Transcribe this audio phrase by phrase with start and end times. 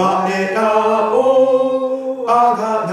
[0.00, 2.86] 我らをあが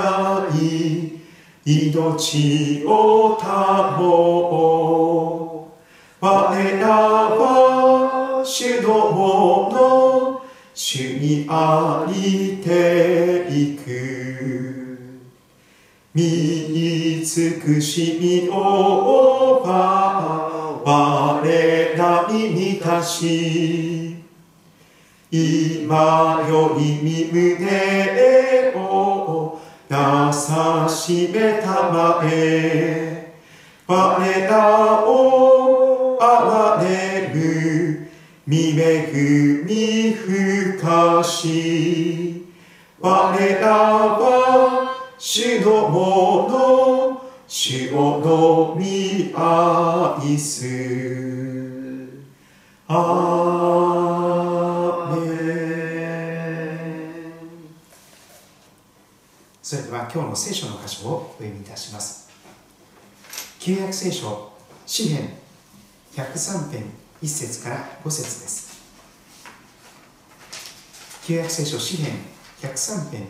[0.52, 1.22] ない
[1.66, 4.04] 命を保
[4.52, 5.72] お
[6.22, 6.28] う我
[6.82, 10.42] らは主のもの
[10.74, 13.88] 主にありていく。
[16.14, 24.07] 見尽くしみをば我らに満たし。
[25.30, 29.60] 今より身胸を
[29.90, 33.36] 優しめたまえ
[33.86, 38.10] 我らを憐れる
[38.46, 42.46] 見恵みふかし
[43.02, 51.68] 我らは主のもの主をのみ愛す。
[52.90, 53.57] ア
[59.68, 62.30] それでは今日の聖書の箇所をお読みいたします。
[63.60, 64.54] 旧約聖書
[64.86, 65.34] 詩編
[66.14, 66.86] 103編
[67.22, 68.82] 1節から5節です。
[71.26, 72.14] 旧約聖書詩編
[72.62, 73.28] 103編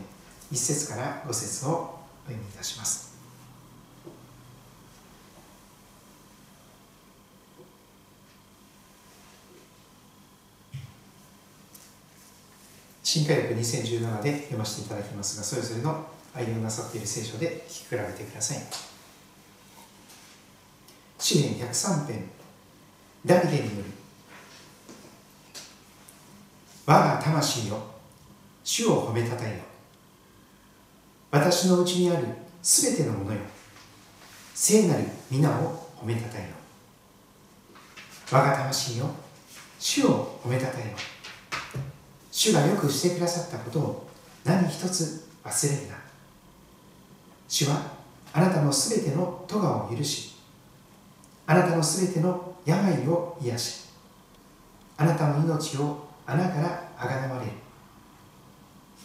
[0.51, 3.17] 1節から5節をお読みいたします。
[13.01, 18.59] 新科学2017で読ませていただきますがそれぞれの愛用なさっている聖書で聞き比べてください。
[21.17, 22.29] 詩篇103編。
[23.25, 23.97] ダビデによる。
[26.85, 27.81] 我が魂よ
[28.63, 29.57] 主を褒めたたえよ。
[31.31, 32.27] 私のうちにある
[32.61, 33.39] すべてのものよ
[34.53, 36.47] 聖なる皆を褒めたたえよ。
[38.31, 39.09] 我が魂よ
[39.79, 40.87] 主を褒めたたえよ。
[42.31, 44.09] 主がよくしてくださったことを
[44.45, 46.06] 何一つ忘れるな。
[47.47, 47.81] 主は
[48.33, 50.35] あなたのすべての咎を許し
[51.45, 53.85] あなたのすべての病を癒し
[54.97, 57.51] あなたの命を穴からあがなわれる。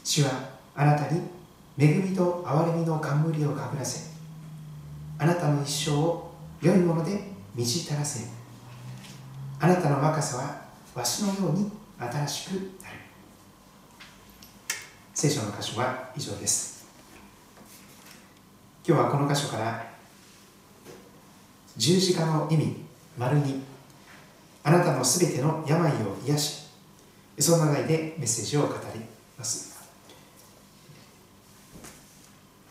[0.03, 0.31] 主は
[0.75, 1.21] あなたに
[1.79, 4.11] 恵みと憐れみの冠をかぶらせ
[5.19, 8.27] あなたの一生を良いもので満ち足らせ
[9.61, 10.63] あなたの若さは
[10.95, 12.53] わしのように新しく
[12.83, 12.97] なる。
[15.15, 16.72] 聖書の箇所は以上です。
[18.85, 19.87] 今日はこの箇所から
[21.77, 22.77] 十字架の意味
[23.17, 23.63] 丸に
[24.65, 26.67] あなたのすべての病を癒し
[27.39, 29.01] そんな題でメッセージを語り
[29.39, 29.81] ます。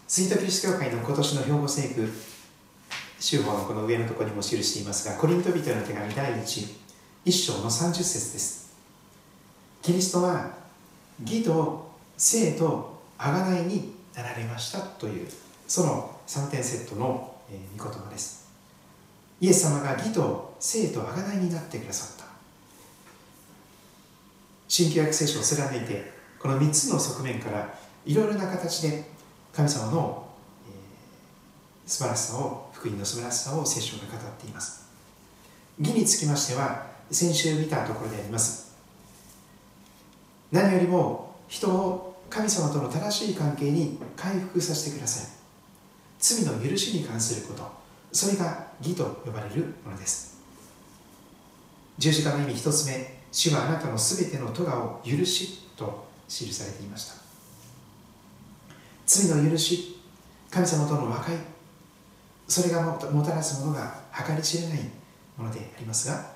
[0.05, 2.09] スイートキリスト教会の今年の兵庫聖句
[3.17, 6.75] 週報のこの上のところにも記していますがコリント人への手紙第1
[7.23, 8.75] 一章の30節です。
[9.81, 10.51] キリストは
[11.23, 15.27] 義と生と贖いになられましたという。
[15.71, 17.33] その3点セットの
[17.77, 18.51] 御言葉です。
[19.39, 22.25] イエス様が義と生と贖いになってくださった。
[24.67, 26.11] 新旧約聖書を貫いて
[26.41, 27.73] この3つの側面から
[28.05, 29.05] いろいろな形で
[29.53, 30.27] 神様の、
[30.67, 34.91] えー、素晴らしさを福音の素晴らしさを聖書が語っています。
[35.79, 38.75] 義につきましては先週見たところであります。
[40.51, 45.40] 何よりも人を神様との正しい関係に回復させてください。
[46.21, 47.67] 罪の許しに関すること。
[48.13, 50.39] それが義と呼ばれるものです。
[51.97, 53.19] 十字架の意味一つ目。
[53.31, 57.15] 主はあなたのすべての咎を許しと記されていました。
[59.07, 59.99] 罪の許し。
[60.51, 61.35] 神様との和解。
[62.47, 64.79] それがもたらすものが計り知れない
[65.37, 66.33] ものでありますが。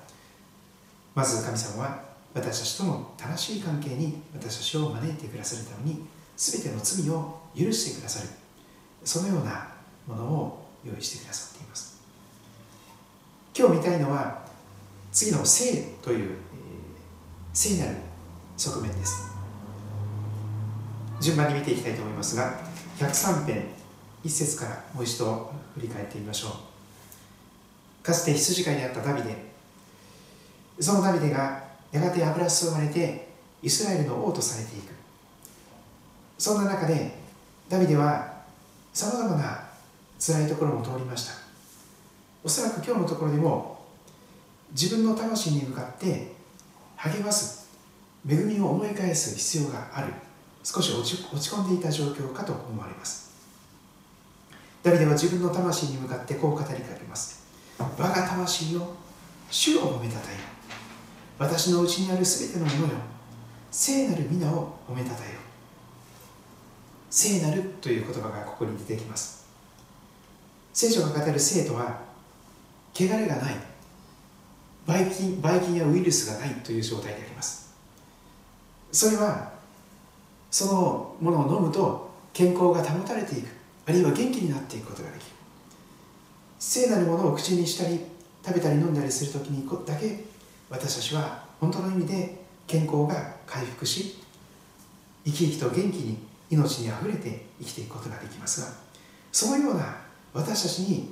[1.14, 2.06] まず神様は。
[2.34, 6.06] 私たちとの正しい関係に私たちを招いてくださるために。
[6.36, 8.28] 全ての罪を許してくださる。
[9.04, 9.75] そのような
[10.06, 12.00] ものを用意してくださっています。
[13.56, 14.42] 今日見たいのは
[15.12, 16.36] 次の聖という、えー、
[17.52, 17.96] 聖なる
[18.56, 19.30] 側面です。
[21.20, 22.60] 順番に見ていきたいと思いますが
[22.98, 23.64] 103編
[24.24, 26.48] 1節からもう一度振り返ってみましょ
[28.02, 28.04] う。
[28.04, 29.34] かつて羊飼いであったダビデ。
[30.78, 33.28] そのダビデがやがて油注がれて
[33.62, 34.92] イスラエルの王とされていく。
[36.38, 37.18] そんな中で
[37.68, 38.42] ダビデは
[38.92, 39.65] さまざまな
[40.18, 41.34] 辛いところも通りました。
[42.42, 43.84] おそらく今日のところでも
[44.72, 46.32] 自分の魂に向かって
[46.96, 47.68] 励ます
[48.28, 50.12] 恵みを思い返す必要がある
[50.62, 53.30] 少し落ち込んでいた状況かと思われます。
[54.82, 57.44] ダビデは自分の魂に向かってこう語りかけます。
[57.78, 58.94] 我が魂よ
[59.50, 60.34] 主を褒めたたえ
[61.38, 63.00] 私のうちにあるすべてのものよ
[63.70, 65.40] 聖なる皆を褒めたたえよ。
[67.10, 69.35] 聖なるという言葉がここに出てきます。
[70.76, 72.02] 聖書が語る聖とは
[72.92, 73.54] 汚れがない。
[74.86, 77.74] ばい菌ばい菌やウイルスがないという状態であります。
[78.92, 79.52] それは
[80.50, 83.48] そのものを飲むと健康が保たれていく。
[83.86, 85.26] あるいは元気になっていくことができる。
[86.58, 87.98] 聖なるものを口にしたり
[88.44, 90.24] 食べたり飲んだりする時にだけ
[90.68, 92.36] 私たちは本当の意味で
[92.66, 94.18] 健康が回復し
[95.24, 96.18] 生き生きと元気に
[96.50, 98.68] 命にあふれて生きていくことができますが
[99.32, 100.05] そのような
[100.36, 101.10] 私たちに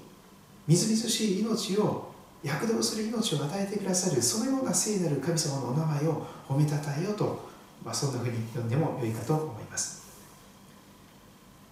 [0.66, 2.12] みずみずしい命を
[2.42, 7.48] 躍動する命を与えてくださるそのような聖なる神様のお名前を褒めたたえようと、
[7.82, 10.04] まあ、そんなふうに読んでもよいかと思います。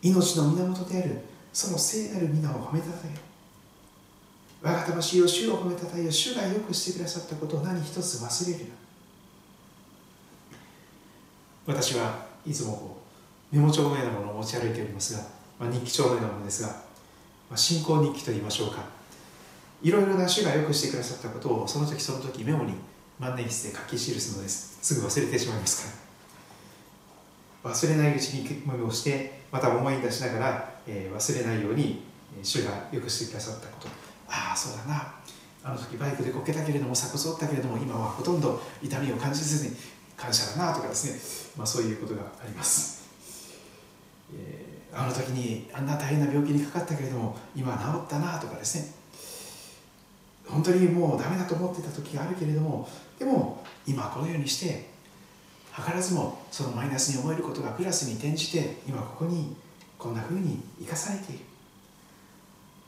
[0.00, 1.20] 命の源である
[1.52, 3.19] その聖なる皆を褒めたたえよ
[4.62, 4.66] う。
[4.66, 6.12] 我が魂を主を褒めたたえよう。
[6.12, 8.70] 主がよくしてくださったことを何一つ忘れるな。
[11.66, 13.02] 私はいつもこ
[13.52, 15.22] うメモ帳のようなものを持ち歩いておりますが、
[15.60, 16.92] まあ、日記帳のようなものですが、
[17.52, 18.82] まあ、信仰日記といいましょうか。
[19.82, 22.72] いろいろな主がよくしてくださったことをその時その時メモに
[23.19, 24.78] 万年筆で書き記すのです。
[24.81, 25.93] すぐ忘れてしまいますか
[27.62, 27.70] ら。
[27.75, 32.02] 忘れないうちにメモをしてまた思い出しながら、えー、忘れないように
[32.43, 33.88] 主がよくしてくださったこと。
[34.28, 35.14] ああそうだな。
[35.62, 39.76] あの時バイクでこけたけれども鎖骨折ったけれども今はほとんど痛みを感じずに
[40.16, 43.04] 感謝だなとかですね、まあ、そういうことがあります、
[44.34, 48.94] えー、あの時にあんな大変な病気にかかったけれども今治ったなとかですね。
[50.47, 54.91] 本当にもうダメだと思ってた時があるけれどもでも今このようにして
[55.75, 59.56] 図らずもそのマイナスに思えることがプラスに転じて今ここに
[59.97, 61.45] こんなふうに生かされている。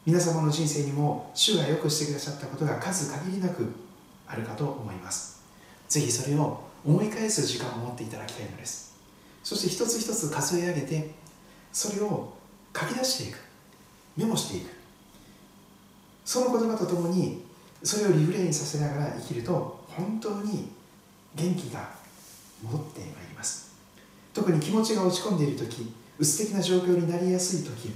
[0.04, 3.66] 皆様の人生にも主がよくしてくださったことが数限りなく
[4.26, 5.42] あるかと思います。
[5.88, 8.94] ぜひそれを思い返す時間を持っていただきたいのです。
[9.42, 11.10] そして一つ一つ数え上げて
[11.74, 12.32] それを
[12.74, 13.38] 書き出していく。
[14.16, 14.70] メモしていく。
[16.24, 17.44] その言葉とともに
[17.82, 20.70] それをリフレインさせながら生きると本当に
[21.34, 21.90] 元気が
[22.62, 23.74] 戻ってまいります。
[24.32, 27.92] 特に気持ちが落ち込んでいる時うつ的な状況になりやすい時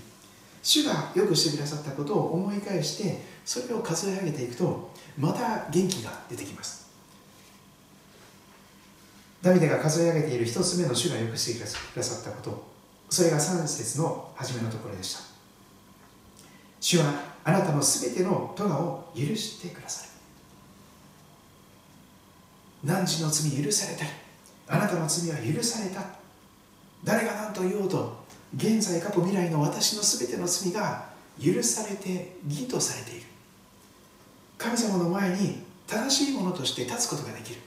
[0.62, 6.88] 主がよくしてくださったことを思い返してそれを数え上げていくとまた元気が出てきます。
[9.40, 12.77] ダビデが数え上げている一つ目の主がよくしてくださったこと。
[13.10, 15.20] それが3節の初めのところでした。
[16.81, 17.12] 主は
[17.44, 20.10] あなたのすべての咎を許してくださる。
[22.84, 24.10] 汝の罪許されたり
[24.69, 26.02] あなたの罪は許された。
[27.05, 28.25] 誰が何と言おうと
[28.56, 31.08] 現在過去未来の私のすべての罪が
[31.43, 33.26] 許されて義とされている。
[34.58, 37.61] 神様の前に正しいものとして立つことができる。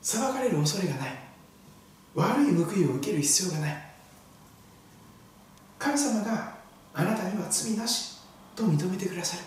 [0.00, 1.27] 裁かれる恐れがない。
[2.18, 3.76] 悪い報いを受ける必要がない。
[5.78, 6.52] 神様が
[6.92, 8.18] あなたには罪なし
[8.56, 9.44] と認めてくださる。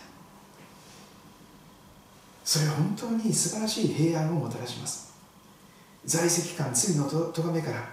[2.46, 5.14] それは本当に素晴らしい平安をもたらします。
[6.06, 7.90] 在籍感罪のとがめから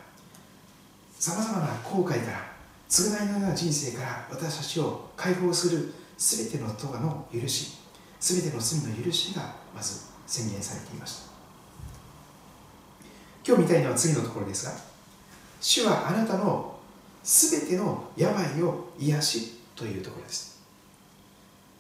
[1.19, 2.53] さまざまな後悔から
[2.89, 7.79] 償いのような人生から私たちを解放する全ての咎の許し
[8.21, 11.28] 全ての罪の許しがまず宣言されていました。
[13.49, 14.73] 今日見たいのは次のところですが
[15.59, 16.77] 主はあなたの
[17.25, 20.61] 全ての病を癒しというところです。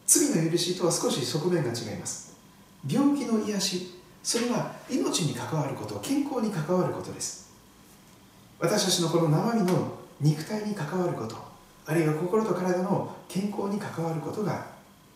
[0.06, 2.38] 罪の許しとは少し側面が違います。
[2.90, 7.50] 病気の癒しそれは命に関わること健康に関わることです。
[8.58, 11.37] 私たちのこの生身の肉体に関わること
[11.84, 14.68] あるいは心と体の健康に関わることが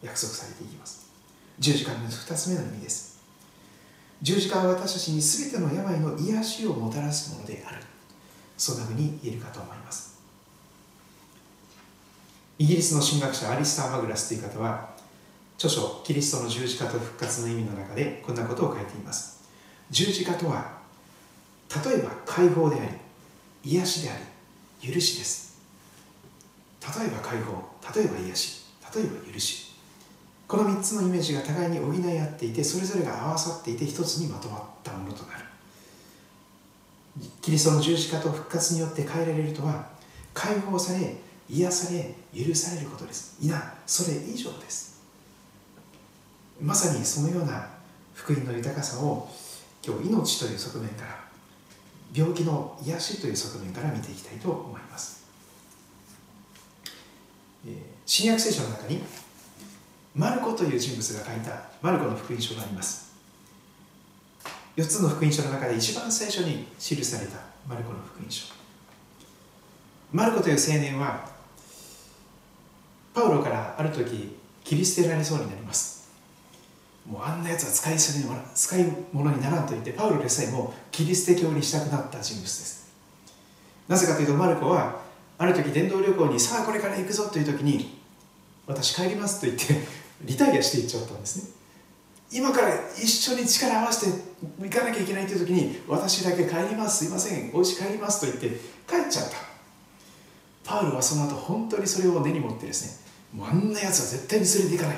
[0.02, 1.10] 約束されていきます。
[1.58, 3.11] 十字架の2つ目の意味です。
[4.22, 7.82] 十字架は私たちに全ての病の癒しをもたらすものである。
[8.56, 10.20] そんなふうに言えるかと思います。
[12.58, 14.90] イギリスの神学者アリスター・マグラスという方は
[15.56, 19.40] 著書「キリストの十字架と復活」の意味の中でこんなことを書いています。
[19.90, 20.78] 十字架とは
[21.84, 24.16] 例えば解放であり癒しであ
[24.82, 25.58] り許しです。
[26.80, 27.52] 例えば解放
[27.94, 28.62] 例えば癒し
[28.94, 29.71] 例えば許し。
[30.52, 35.44] この3つのイメージが互いに補い合っていてそれぞれが合わさっていて一つにまとまったものとなる。
[37.40, 39.88] キリストの十字架と復活によって変えられるとは
[40.34, 41.16] 解放され
[41.48, 43.38] 癒され許されることです。
[43.40, 45.00] いなそれ以上です。
[46.60, 47.70] まさにそのような
[48.12, 49.30] 福音の豊かさを
[49.82, 51.24] 今日命という側面から
[52.14, 55.24] 病気の癒しという側面から見ていきたいと思います。
[58.04, 59.02] 新約聖書の中に
[60.14, 63.12] マルコという人物が書いたマルコの福音書があります。
[64.76, 68.52] 4つの福音書の中で一番最初に記されたマルコの福音書。
[70.12, 71.26] マルコという青年は
[73.14, 76.10] パウロからある時切り捨てられそうになります。
[77.06, 82.92] もうあんなやつは使い捨て使い物にならんと言ってパウロでさえも切り捨て教にしたくなった人物です。
[83.88, 85.00] なぜかというとマルコは
[85.38, 87.98] ある時伝道旅行にさあこれから行くぞという時に
[88.66, 91.50] 私帰りますと言ってリタイアしていっちゃったんですね。
[92.32, 94.18] 今から一緒に力合わせて
[94.60, 98.48] 行かなきゃいけないという時に私だけ帰りますすいませんお家帰りますと言って
[98.88, 99.36] 帰っちゃった。
[100.64, 104.96] パウロはその後本当にそれを根に持ってですねもうあんなやつは絶対に連れて行かない。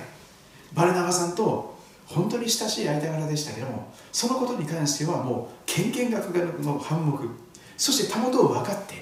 [0.74, 1.74] バルナバさんと
[2.06, 7.28] 本当に親しい間柄でしたけどもそのことに関してはもうけんけんがくがの反目。
[7.76, 8.94] そしてたもとを分かって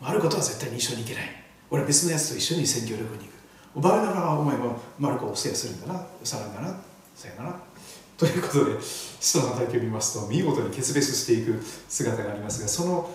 [0.00, 1.24] あることは絶対に一緒に行けない。
[1.70, 3.34] 俺は別のやつと一緒に選挙旅行に行く。
[3.76, 6.80] バルナバはお前もマルコを制するんだなさらんだな
[7.14, 7.60] さよなら。
[8.16, 13.10] ということで使徒の体験を見ますと見事に決別していく姿がありますがその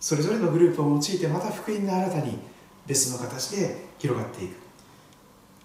[0.00, 2.38] それぞれのグループを用いてまた福音が新たに
[2.86, 4.56] 別の形で広がっていく。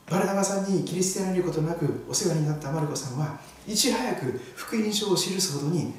[0.07, 5.93] バルナバさんに切り捨てられることなくお世話になったマルコさんはいち早く福音書を記すほどに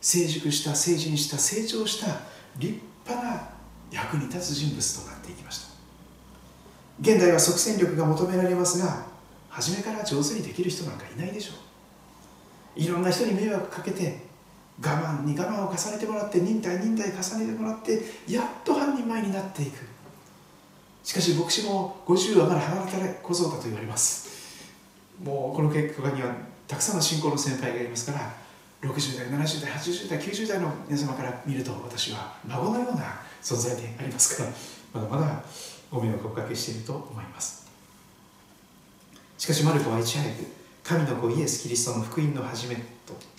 [0.00, 2.20] 成熟した成人した成長した
[2.56, 3.48] 立派な
[3.90, 5.67] 役に立つ人物となっていきました。
[7.00, 9.06] 現代は即戦力が求められますが
[9.48, 11.52] 初めから上手にできる人なんかいないでしょ
[12.76, 12.80] う。
[12.80, 14.28] いろんな人に迷惑かけて
[14.80, 19.78] 我慢に我慢を重ねてもらって忍耐忍耐重ねてもらってやっと半人前になっていく。
[21.02, 24.38] しかし牧師も50はまだ離れたれ小僧だと言われます。
[25.22, 26.32] もうこの結果には
[26.66, 28.32] たくさんの信仰の先輩がいますから
[28.82, 35.42] 60代70代80代90代の皆様から見ると私は孫のような存在でありますからまだまだ
[35.90, 37.66] ご迷惑をおかけしていると思います。
[39.36, 40.46] しかしマルコはいち早く
[40.82, 42.82] 神の子イエス・キリストの福音の始めと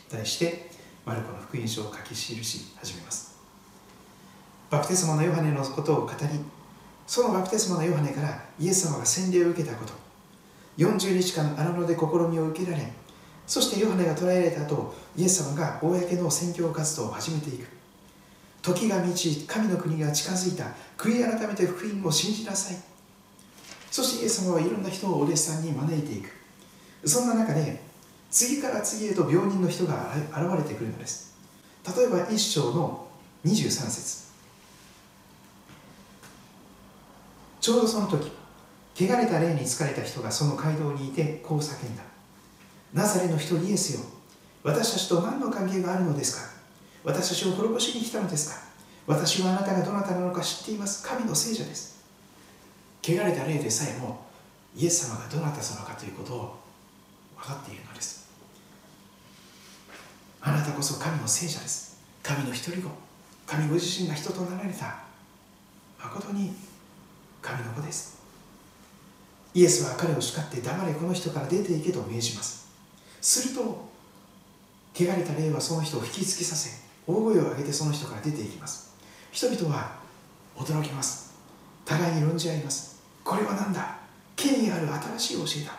[0.09, 0.69] 題して
[1.05, 3.29] マルコの福音書を書き記し始めます。
[4.69, 6.27] バプテスマのヨハネのことを語り
[7.07, 9.93] そのバプテスマのヨハネからイエス様が洗礼を受けたこと
[10.77, 12.93] 40日間荒野で試みを受けられ
[13.47, 17.78] そしてヨハネが捕らえられた後イエス様が公の宣教活動を始めていく。
[18.61, 20.65] 時が満ち神の国が近づいた。
[20.97, 22.77] 悔い改めて福音を信じなさい。
[23.89, 26.29] そしてイエス様はいろんな人をお弟子さんに招いていく。
[27.07, 27.81] そんな中で
[28.29, 31.33] 次から次へと病人の人が現れてくるのです。
[31.97, 33.07] 例えば一章の
[33.45, 34.29] 23節。
[37.61, 38.31] ちょうどその時
[38.95, 42.03] 汚れた霊に疲れた人がその街道にいてこう叫んだ。
[42.93, 44.01] ナザレの人イエスよ。
[44.63, 46.48] 私たちと何の関係があるのですか？
[47.03, 48.61] 私たちを滅ぼしに来たのですか？
[49.07, 51.07] 私はあなたがどなたなのか知っています。
[51.07, 52.03] 神の聖者です。
[53.01, 54.25] 汚れた霊でさえも
[54.75, 56.59] イエス様がどなた様かということを
[57.37, 58.29] 分かっているのです。
[60.41, 61.99] あなたこそ神の聖者です。
[62.21, 62.89] 神の一人子。
[63.47, 64.99] 神ご自身が人となられた。
[65.97, 66.53] 誠に
[67.41, 68.19] 神の子です。
[69.53, 72.69] イエスは彼を叱って黙れこの人から出ていけと命じます。
[73.21, 73.89] すると
[74.93, 78.95] 汚れた霊はその人を引きつけさせ大声を上げてその人から出ていきます。
[79.31, 79.97] 人々は
[80.55, 81.33] 驚きます。
[81.83, 83.01] 互いに論じ合います。
[83.23, 83.97] これは何だ？
[84.35, 84.87] 権威ある
[85.17, 85.73] 新しい教えだ。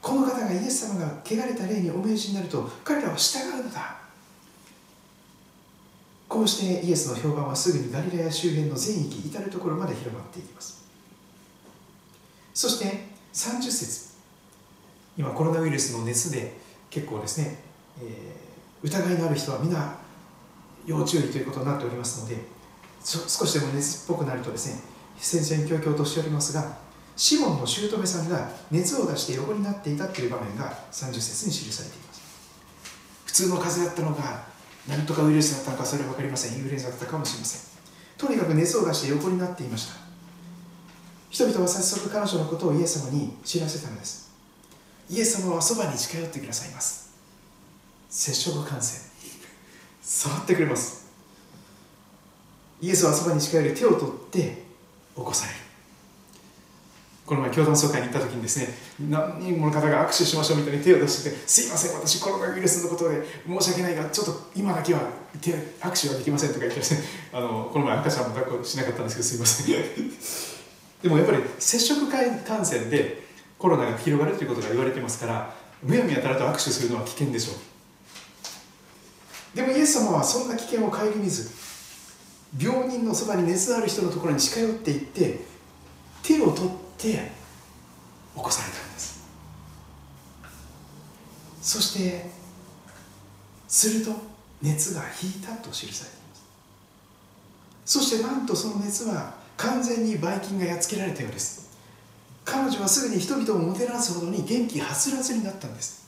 [0.00, 3.96] この方がイエス様が汚れた霊にお命じになると彼らは従うのだ。
[6.28, 10.84] こうしてイエスの評判はすぐにガリラヤ周辺の全域至る所まで広がっていきます。
[12.54, 14.12] そして30節。
[15.18, 16.56] 今コロナウイルスの熱で
[16.88, 17.58] 結構ですね、
[18.00, 20.01] えー、疑いのある人は皆
[20.86, 22.36] 要注意ということになっておりますので
[23.04, 24.80] 少しでも熱っぽくなるとですね
[25.18, 26.76] 戦々恐々としておりますが
[27.16, 32.22] シモンの姑さんが熱を出して横になっていたという場面が30節に記されています。
[33.26, 34.44] 普通の風邪だったのか
[34.88, 36.56] 何とかウイルスだったのかそれは分かりません。
[36.56, 37.72] インフルエンザだったかもしれません。
[38.18, 40.00] とにかく熱を出して横になっていました。
[41.30, 44.32] 人々は早速彼女のことをイエス様に知らせたのです。
[45.10, 47.14] イエス様はそばに近寄ってくださいます。
[48.08, 49.11] 接触感染。
[50.02, 51.10] 触ってくれます。
[52.80, 55.62] イエスはそばに近寄り手を取って起こされる。
[57.24, 58.68] この前教団総会に行った時にですね
[59.08, 65.00] 何人もの方が握手しましょうみたいに手を出してて「すいません私コロナウイルスのことで申し訳ないがちょっと今だけは
[65.40, 67.00] 手握手はできません」とか言ってですね
[67.32, 69.66] あのこの前赤ちゃんも抱っこしなかったんですけどすいません。
[71.02, 73.26] でもやっぱり接触感染で
[73.58, 77.71] コロナが広がるということが言われてますからむやみやたらと握手するのは危険でしょう。
[79.54, 81.50] でもイエス様はそんな危険を顧みず
[82.58, 85.40] 病人のそばに熱のある人のところに近寄っていって
[86.22, 87.30] 手を取って
[88.34, 89.22] 起こされたんです。
[91.60, 92.30] そして
[93.68, 94.12] すると
[94.60, 96.44] 熱が引いたと記されています。
[97.84, 101.70] そしてなんとその熱は完全にばい菌がやっつけられたようです。
[102.44, 106.01] 彼女はすぐに人々をもてなすほどに元気はつらつになったんです。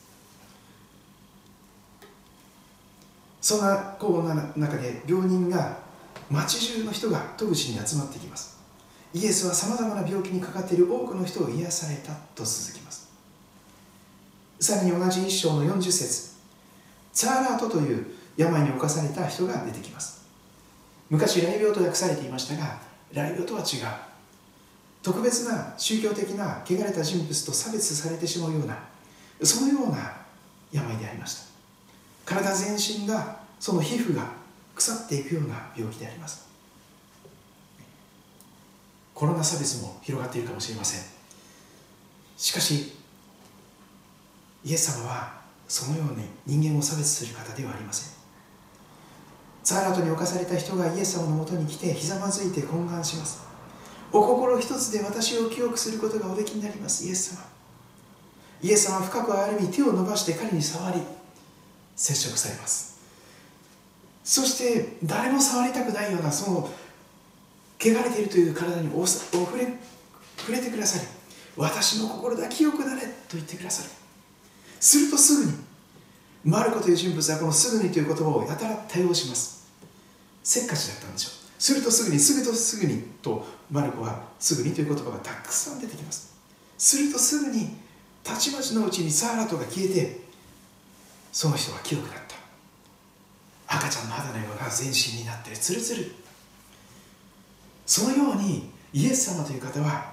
[3.44, 5.76] そんなこうな中で病人が
[6.30, 8.58] 町中の人が戸口に集まってきます。
[9.12, 13.12] イエスはさまざまな病気にかかっている多くの人を癒されたと続きます。
[14.58, 16.36] さらに同じ一章の40節
[17.12, 18.06] ツァーラートという
[18.38, 20.24] 病に侵された人が出てきます。
[21.10, 22.80] 昔雷病と訳されていましたが
[23.12, 23.66] 雷病とは違う。
[25.02, 28.78] 特別な宗教的な汚れた人物と差別されてしまうような
[29.42, 30.16] そのような
[30.72, 31.53] 病でありました。
[32.24, 34.28] 体全身がその皮膚が
[34.74, 36.48] 腐っていくような病気であります。
[39.14, 41.02] コロナ差別も広がっているかもしれません。
[42.36, 42.92] しかし
[44.64, 48.14] イエス様はそのように人間を差別する方ではありません。
[49.62, 53.44] ザーラトに侵された人がイエス様のもとに来てひざまずいて懇願します。
[54.12, 57.42] お心一つで私を清くすることがおできになりますイエス様。
[58.62, 61.00] イエス様は深く歩み手を伸ばして彼に触り
[61.96, 62.94] 接触されます。
[64.24, 66.70] そして誰も触りたくないようなその
[67.78, 69.68] 汚れているという体にお触れ
[70.38, 71.06] 触れてくださり
[71.56, 73.90] 私の心だ清くなれと言ってくださる。
[74.80, 75.52] するとすぐに
[76.44, 79.66] マルコという人物はこのすぐにという言葉をやたら多用します。
[80.42, 81.62] せっかちだったんでしょう。
[81.62, 86.34] するとすぐにすぐとすぐにとマルコはすぐにという言葉がたくさん出てきます。
[86.76, 87.76] するとすぐに
[88.22, 90.23] たちまちのうちにサーラトが消えて
[91.34, 92.14] その人は清くなっ
[93.66, 93.76] た。
[93.76, 96.12] 赤ちゃんの肌のよう全身になってツルツル。
[97.84, 100.12] そのようにイエス様という方は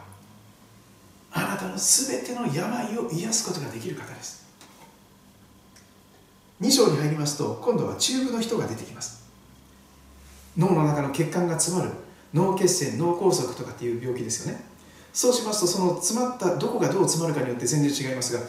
[1.31, 4.47] あなたの全ての病を癒すことができる方です。
[6.59, 9.29] 2章に入りますと今度は中部の人が出てきます。
[10.57, 11.91] 脳の中の血管が詰まる
[12.33, 14.65] 脳血栓脳梗塞とかっていう病気ですよね。
[15.13, 18.39] そうしますとその詰まったどこがどう詰まるかによって全然違いますが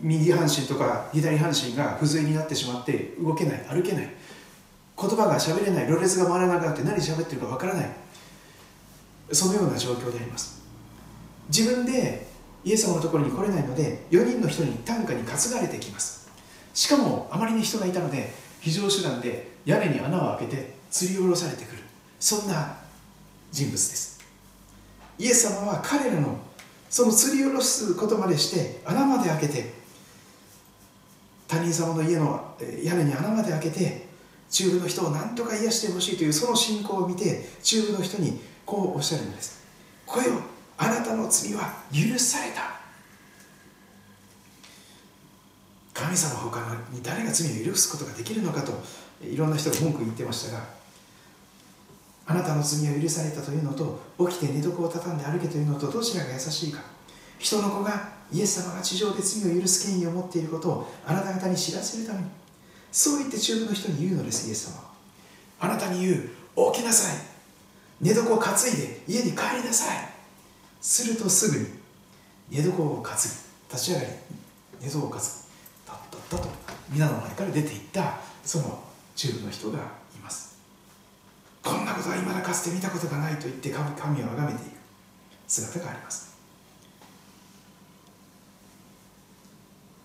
[0.00, 4.10] 右半身とか左半身が不随になってしまって動けない歩けない。
[4.96, 7.90] 言葉が喋れないろれつが回らなくなって何喋ってるかわからない。
[9.32, 10.62] そのような状況であります。
[11.48, 12.26] 自分で
[12.64, 16.30] イエス様のところに来れないので4人の人に担架に担がれてきます。
[16.72, 21.82] しかもあまりに人がいたので非常手段で屋根に穴を開けて吊り下ろされてくる。
[22.18, 22.76] そんな
[23.52, 24.20] 人物です。
[25.18, 26.38] イエス様は彼らの
[26.88, 29.83] その吊り下ろすことまでして穴まで開けて
[31.54, 34.08] 他人様の家の屋根に穴まで開けて
[34.50, 39.62] 中部の人を何とか癒してほしいというその信仰を見て中部の人にこうおっしゃるのです
[40.04, 40.40] 「声を
[40.76, 42.74] あなたの罪は許された」
[45.94, 48.72] 神様他に誰が罪を許すことができるのかと
[49.24, 50.64] いろんな人が文句言ってましたが
[52.26, 56.80] あなたの罪を許されたというのと起きて寝床を畳んで歩けというのとどちらが優しいか。
[57.38, 62.26] 人の子がイエス様が地上で罪を許す権威を持っていることをあなた方に知らせるために。
[62.90, 64.78] そう言って中部の人に言うのですイエス様。
[64.78, 64.84] は
[65.60, 66.30] あなたに言う
[66.72, 67.16] 起きなさい。
[68.00, 70.08] 寝床を担いで家に帰りなさい。
[70.80, 71.66] するとすぐに
[72.50, 73.22] 寝床を担ぎ
[73.72, 74.08] 立ち上がり
[74.80, 75.20] 寝床を担ぐっ
[75.86, 76.48] たったと
[76.90, 78.82] 皆の前から出ていったその
[79.14, 79.82] 中部の人がい
[80.22, 80.58] ます。
[81.62, 84.74] こんなことは今だかつて見たことがないと言って神神を崇めていく。
[85.46, 86.23] 姿があります。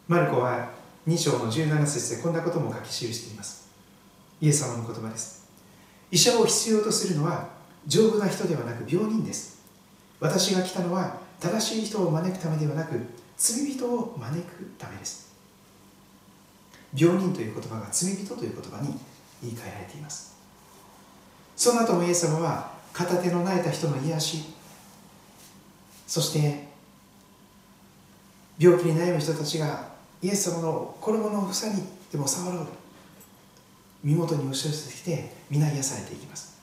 [0.09, 0.71] マルコは
[1.07, 3.69] 2章の17節でこんなことも書き記しています。
[4.41, 5.47] イエス様の言葉です。
[6.09, 7.49] 医者を必要とするのは
[7.85, 9.63] 丈夫な人ではなく病人です。
[10.19, 12.99] 私が来たのは正しい人を招くためではなく
[13.37, 15.31] 罪人を招くためです。
[16.97, 18.97] 病人という言葉が罪人という言葉に
[19.43, 20.35] 言い換えられています。
[21.55, 24.43] その後もイエス様は片手の泣いた人の癒し
[26.07, 26.67] そして
[28.57, 29.88] 病気に悩む人たちが
[30.21, 32.67] イエス様の衣の房にでも触ろう
[34.03, 36.59] 身元に押し寄せてきて皆癒されていきます。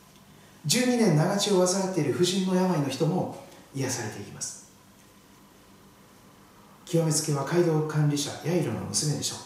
[0.67, 4.67] 12年長血を患っている婦人の病の人も癒されていきます。
[6.85, 9.39] 極めつけは街道管理者ヤイロの娘でしょう。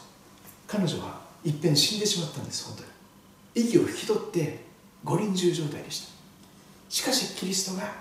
[0.66, 2.82] 彼女は一遍死んでしまったんです本当
[3.60, 3.66] に。
[3.66, 4.64] 息を引き取って
[5.04, 6.12] 五輪中状態でした。
[6.88, 7.92] しかしキリストが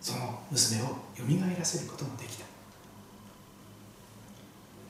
[0.00, 0.94] その娘をよ
[1.26, 2.49] みがえらせることもできた。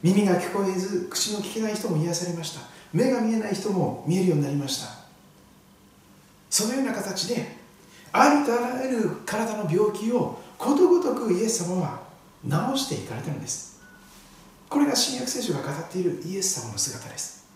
[0.02, 2.60] 耳が聞こえず口の聞けない人も癒されました。
[2.92, 5.00] 目が見えない人も見えるようになりました。
[6.48, 7.56] そのような形で
[8.12, 12.00] ありとあらゆる体の病気をことごとくイエス様は
[12.44, 13.80] 治していかれたのです。
[14.68, 17.46] これが新約聖書が語っているイエス様の姿です。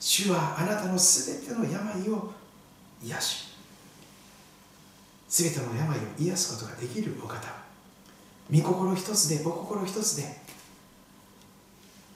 [0.00, 2.32] 主はあなたのすべての病を
[3.02, 3.46] 癒し
[5.28, 7.66] 全ての病を癒すことができるお方。
[8.52, 10.45] 御心一つでお心一つで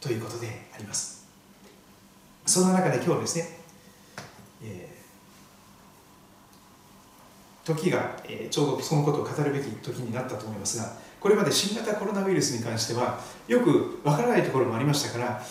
[0.01, 1.29] ということであります。
[2.47, 3.59] その中で今日ですね、
[4.65, 15.43] えー、時が、えー、ちょうどそのことを語るべき時になったと思いますがこれまで新型コロナウイルスに関してはよくわからないところもありましたから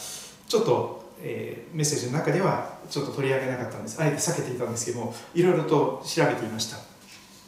[0.47, 4.01] ちょっと、えー、メッセージの中ではちょっと取り上げなかったんです。
[4.01, 6.77] あえて避けていたんですけどもいろいろと調べていました。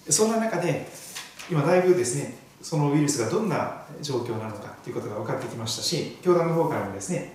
[0.10, 0.88] そんな中で
[1.50, 7.34] 今だいぶですねそのウイルスがどんな状況なのかということが分かってきましたし教団の方からもですね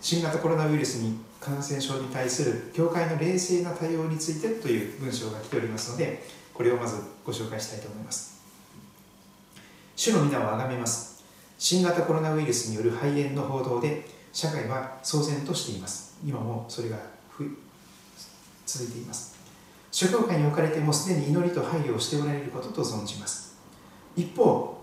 [0.00, 6.22] 新型コロナウイルスに感染症に対する教会の冷静な対応についてという文章が来ておりますので
[6.52, 8.38] これをまずご紹介したいと思います。
[9.96, 11.24] 主の皆を崇めます。
[11.58, 16.18] 新型コロナウイルスによる肺炎の報道で社会は騒然としています。
[16.24, 16.98] 今もそれが
[18.66, 19.38] 続いています。
[19.90, 23.56] 諸教会におかれてもすでに祈りと配慮をしておられることと存じます。
[24.16, 24.82] 一方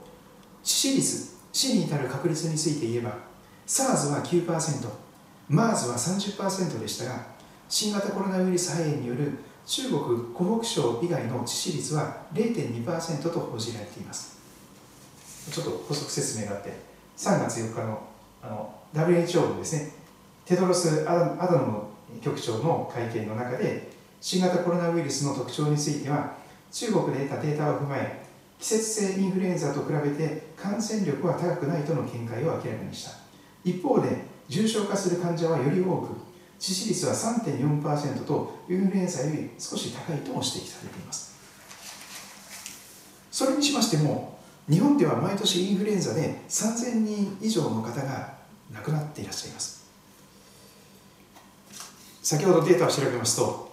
[0.64, 3.18] 致死率死に至る確率について言えば
[3.66, 7.26] SARS は 9%MERS は30%でしたが
[7.68, 10.00] 新型コロナウイルス肺炎による中国
[10.36, 14.38] 湖北省以外の致死率は0.2%と報じられています。
[15.52, 16.74] ちょっと補足説明があって
[17.18, 18.04] 3月4日の
[18.44, 19.92] あの WHO のですね
[20.46, 23.90] テドロス・アダノム局長の会見の中で
[24.22, 26.36] 新型コロナウイルスの特徴については
[26.72, 28.27] 中国で得たデータを踏まえ
[28.60, 33.12] 季節性インフルエンザと比べて感染力は高くないとの見解を明らかにした。
[33.64, 34.10] 一方で
[34.48, 36.08] 重症化する患者はより多く
[36.60, 41.38] 致死率は3.4%とインフルエンザより少し高いとも指摘されています。
[43.32, 48.38] それにしましても日本では毎年インフルエンザで3000人以上の方が
[48.74, 49.86] 亡くなっていらっしゃいます。
[52.24, 53.72] 先ほどデータを調べますと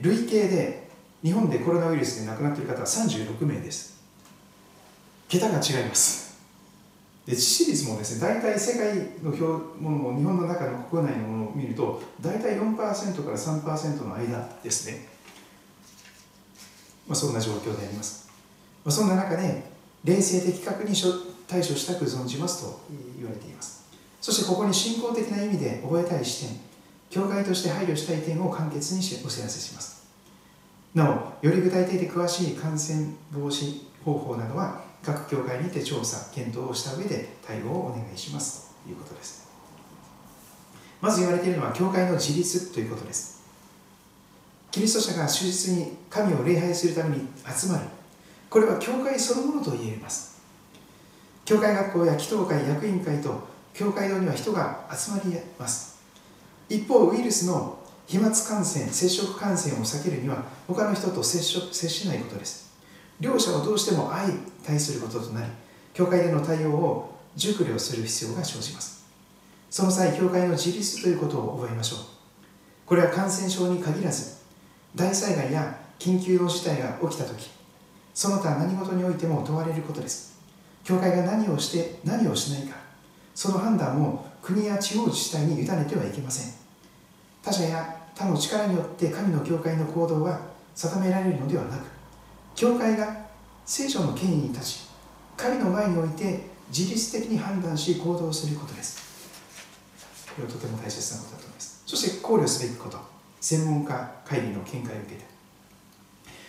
[0.00, 0.87] 累計で
[1.22, 3.98] 日本でコロナウイルスで亡くなっている方は36名です。
[5.28, 6.28] 桁が違います。
[7.26, 9.42] で致死率もですね大体世界の表
[9.78, 15.06] ものも日本の中の国内のものを見ると大体4%から3%の間ですね、
[17.06, 18.30] まあ、そんな状況であります、
[18.82, 19.62] まあ、そんな中で
[20.04, 20.94] 冷静的確に
[21.46, 22.80] 対処したく存じますと
[23.18, 23.86] 言われています。
[24.22, 26.58] そしてここに信仰的な意味で覚えたい視点
[27.10, 29.97] 教会として配慮したい点を簡潔にお知らせします。
[30.94, 31.10] な
[31.42, 38.74] おより具体的で詳しい感染防止方法などは各教会にて調査検討をした上で対応をお願いします。
[38.84, 39.48] ということです。
[41.00, 43.42] まず言われているのは教会の自立ということです。
[44.70, 47.84] キリスト者が終日に神を礼拝するために集まる。
[48.50, 50.40] これは教会そのものと言えます。
[51.44, 55.98] 教会学校や祈祷会役員会と教会堂には人が集まります。
[56.68, 57.77] 一方ウイルスの
[58.08, 62.74] 飛沫感染接触感染を避けるには他の人と接触接しないことです。
[63.20, 64.32] 両者をどうしても相
[64.64, 65.50] 対することとなり
[65.92, 69.04] 教会での対応を熟慮する必要が生じます。
[69.68, 71.98] その際教会の自立ということを覚えましょう。
[72.86, 74.38] これは感染症に限らず
[74.94, 77.50] 大災害や緊急の事態が起きた時
[78.14, 80.38] その他何事においても問われることです。
[80.82, 82.76] 教会が何をして何をしないか
[83.34, 86.54] その判断を国や地方自治体に委ねてはいけません。
[87.42, 90.40] 他者や他の力によって神の教会の行動は
[90.74, 91.86] 定められるのではなく
[92.56, 93.28] 教会が
[93.64, 94.88] 聖書の権威に立ち
[95.36, 99.06] 神の前において自律的に判断し行動することです。
[100.34, 101.82] これはとても大切なことだと思います。
[101.86, 102.98] そして考慮すべきこと
[103.40, 105.24] 専門家会議の見解を受けて。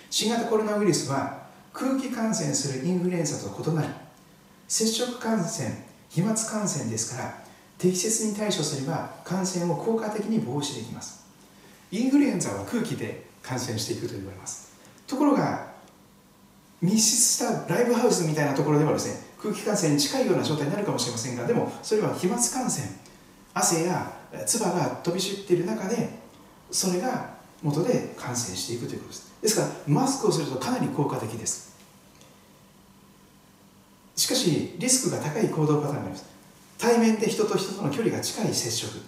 [0.10, 3.88] 新型コロナウイルスは空気感染するインフルエンザと異なり
[4.68, 7.44] 接触感染飛沫感染ですから
[7.78, 11.29] 適切に対処すれば感染を効果的に防止できます。
[11.92, 14.72] インフルエンザは空気で感染していくと言われます。
[15.08, 15.70] ところが
[16.82, 22.88] 密室したライブハウスみたいなところではですね空気感染に近いような状態になるかもしれませんがでもそれは飛沫感染
[23.54, 24.14] 汗や
[24.46, 26.10] 唾が飛び散っている中で
[26.72, 29.34] それが元で感染していくということです。
[29.42, 31.76] ですからマスクをするとかなり効果的です。
[34.16, 36.26] しかしリスクが高い行動パターンがあります。
[36.78, 39.00] 対面で人と人との距離が近い接触。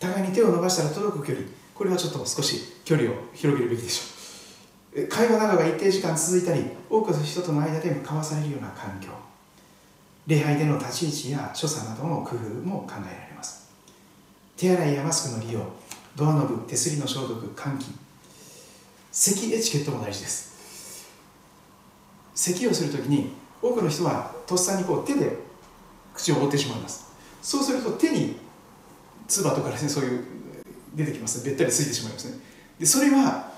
[0.00, 1.46] 互いに手を伸ばしたら届く距離。
[1.74, 5.06] これはちょっと少し距離を広げるべきでしょう。
[5.06, 9.08] 会話などが一定時間続いたり多くの人との間で交わされるような環境。
[10.26, 13.68] 礼拝での立ち位置や所作などの工夫も考えられます。
[14.56, 15.60] 手洗いやマスクの利用
[16.16, 17.86] ドアノブ手すりの消毒換気。
[19.12, 21.10] 咳エチケットも大事です。
[22.34, 25.36] 咳をするときに多くの人はとっさにこう手で
[26.14, 27.06] 口を覆ってしまいます。
[27.42, 28.36] そうすると手に
[29.30, 30.24] 唾とかですねそういう
[30.94, 31.44] 出てきます。
[31.44, 32.38] べったりついてしまいますね。
[32.78, 33.52] でそれは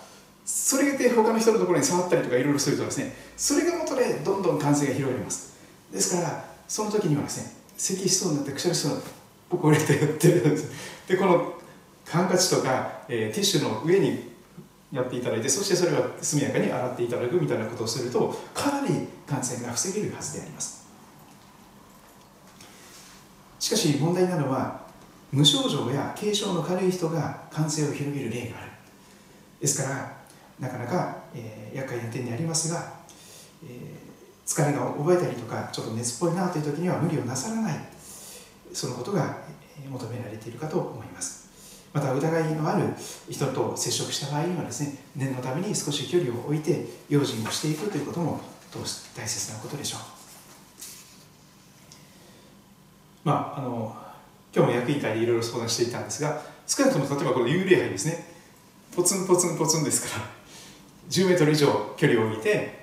[0.44, 5.54] それで他の人のところに触ったりとかいろいろするとですねそれが元でどんどん感染が広がります。
[5.90, 9.10] ですからその時にはですね咳しそうになってくしゃみしそうになって
[9.48, 10.70] ここ入れてやってるんです。
[11.08, 11.54] でこの
[12.06, 14.32] ハンカチとか、えー、ティッシュの上に
[14.92, 20.86] やっていただいてそしてそれは速やかに洗っていただくみたいなことをするとかなり感染が防げるはずであります。
[23.58, 24.81] しかし問題なのは
[25.32, 28.70] 無症状や軽症の軽い人が感染を広げる例がある。
[29.60, 30.16] ですから
[30.60, 32.92] なかなか、えー、厄介な点でありますが、
[33.64, 37.80] えー、疲れが覚えたりとかちょっと熱っぽいなという時には無理をなさらない。
[38.72, 39.38] そのことが
[39.90, 41.48] 求められているかと思います。
[41.92, 42.86] また疑いのある
[43.28, 48.40] 人と接触した場合にはですね念のために少し距離を置いて用心をしていくということも
[49.14, 50.00] 大切なことでしょう。
[53.24, 54.01] まああの
[54.54, 58.32] 今日も役員会でいろいろ相談していたんですが少なくとも例えばこの幽霊杯ですね。
[58.94, 60.26] ポツンポツンポツンですから
[61.08, 62.82] 10メートル以上距離を置いて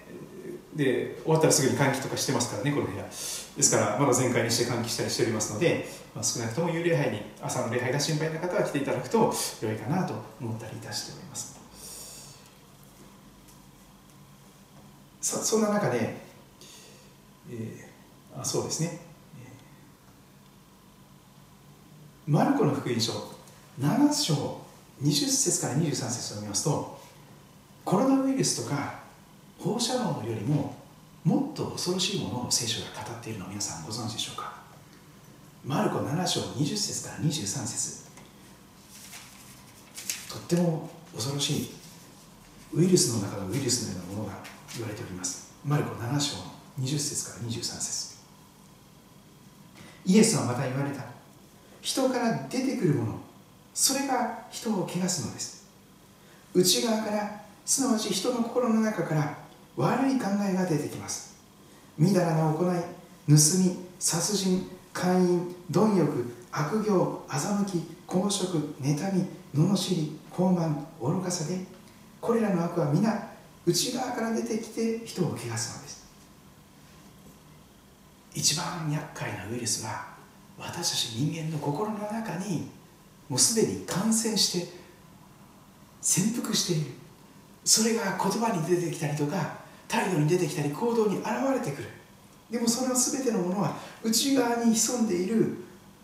[0.75, 3.03] で終わったらすぐに換気とかしてますからねこの部屋。
[3.03, 11.60] ですからまだ全開にして換気したりしておりますので、まあ、少なくとも幽霊杯に朝の礼拝が心配な方は来ていただくと良いかなと思ったりいたしております。
[15.21, 16.15] そそんな中で、
[17.51, 19.01] えー、あそうですね、
[19.38, 23.12] えー、マルコの福音書
[23.82, 24.62] 7章
[25.02, 27.00] 20節から23節を見ますと
[27.84, 29.00] コロナウイルスとか
[29.58, 30.76] 放射能よりも
[31.24, 34.54] もっと恐ろしいものを聖書が語っているのを皆さんご存知でしょうか？
[35.65, 37.32] マルコ7章20節から23
[37.65, 38.06] 節。
[40.30, 41.72] とっても恐ろしい
[42.76, 44.38] ウイルスの中のウイルスのようなものが
[44.76, 45.52] 言われております。
[45.65, 46.36] マルコ7章
[46.80, 48.18] 20節から23節。
[50.06, 51.18] イエスはまた言われた。
[51.82, 53.20] 人から出てくるもの。
[53.74, 55.68] それが人を汚すのです。
[56.54, 59.38] 内側からすなわち人の心の中から
[59.78, 61.36] 悪い考えが出てきます。
[61.98, 62.82] みだらな行い
[63.28, 71.60] 盗み殺人姦淫貪欲悪行欺き公職妬み罵り傲慢愚かさで
[72.20, 73.30] これらの悪は皆
[73.65, 76.00] 内側から出てきて人を汚すのです。
[78.34, 80.09] 一番厄介なウイルスは
[80.60, 82.69] 私たち人間の心の中に
[83.30, 84.67] もうすでに感染して
[86.02, 86.91] 潜伏している。
[87.63, 91.89] それが言葉に出てきたりとか態度に出てきたり行動に現れてくる。
[92.50, 95.58] でもそれは全てのものは内側に潜んでいる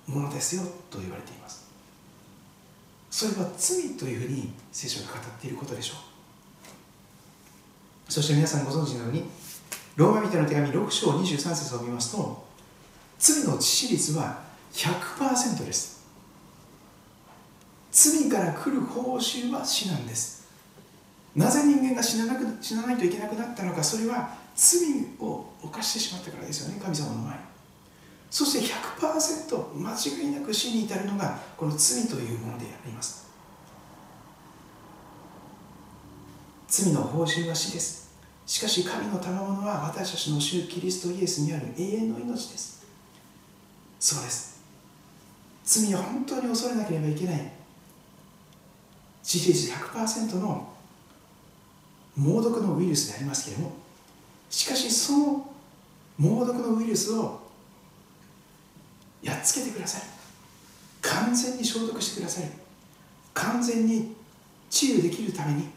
[0.08, 1.66] ものですよと言われています。
[3.10, 8.12] それは罪というふうに聖書が語っていることでしょう。
[8.12, 9.24] そして皆さんご存知のように
[9.96, 12.46] ローマ人の手紙6章23節を見ますと
[13.18, 14.45] 罪の致死率は
[14.76, 16.06] 100%です。
[17.92, 20.46] 罪から来る報酬は死なんです。
[21.34, 24.80] なぜ人間が死ななく死なないといけなくなったのかそれは罪
[25.20, 27.36] を犯してしまったからですよね神様の前。
[27.36, 27.42] に
[28.30, 33.26] そして100%間違いなく死に至るのがこの罪というものであります。
[36.68, 38.14] 罪の報酬は死です。
[38.46, 42.86] しかし神の賜物は私たちの主キリストイエスにある永遠の命です。
[44.00, 44.55] そうです。
[45.66, 47.52] 罪を本当に恐れなければいけない。
[49.24, 50.72] 致死率100%の
[52.16, 53.74] 猛毒のウイルスでありますけれども
[54.50, 55.50] しかしその
[56.18, 57.42] 猛毒のウイルスを
[59.24, 60.02] やっつけてください。
[61.02, 62.50] 完全に消毒してください。
[63.34, 64.16] 完全に
[64.70, 65.70] 治癒できるために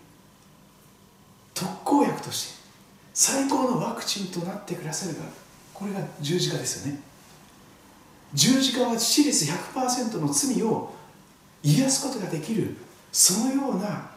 [1.54, 2.58] 特効薬として
[3.14, 5.22] 最高のワクチンとなってくださるが
[5.74, 7.00] これが十字架ですよね。
[8.34, 10.94] 十字架は致死率100%の罪を
[11.62, 12.76] 癒すことができる
[13.10, 14.10] そのような